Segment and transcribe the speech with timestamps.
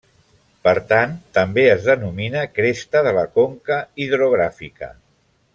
[0.67, 4.95] Per tant, també es denomina cresta de la conca hidrogràfica.